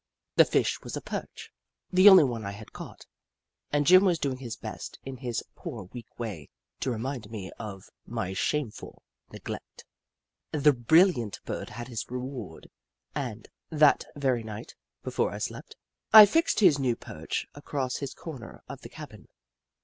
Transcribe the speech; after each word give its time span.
The 0.35 0.45
Fish 0.45 0.81
was 0.81 0.97
a 0.97 1.01
Perch— 1.01 1.51
the 1.93 2.09
only 2.09 2.23
one 2.23 2.43
I 2.43 2.53
had 2.53 2.73
caught— 2.73 3.05
and 3.71 3.85
Jim 3.85 4.03
was 4.03 4.17
doing 4.17 4.37
his 4.39 4.55
best, 4.55 4.97
in 5.03 5.17
his 5.17 5.43
poor 5.53 5.83
weak 5.93 6.17
way, 6.17 6.49
to 6.79 6.89
remind 6.89 7.29
me 7.29 7.51
of 7.59 7.83
my 8.07 8.33
shameful 8.33 9.03
neglect. 9.31 9.85
The 10.51 10.73
brilliant 10.73 11.39
Bird 11.45 11.69
had 11.69 11.87
his 11.87 12.09
reward, 12.09 12.71
and, 13.13 13.47
that 13.69 14.05
very 14.15 14.41
night, 14.43 14.73
before 15.03 15.29
I 15.31 15.37
slept, 15.37 15.75
I 16.11 16.25
fixed 16.25 16.61
his 16.61 16.79
new 16.79 16.95
perch 16.95 17.45
across 17.53 17.97
his 17.97 18.15
old 18.17 18.23
corner 18.23 18.63
of 18.67 18.81
the 18.81 18.89
cabin. 18.89 19.27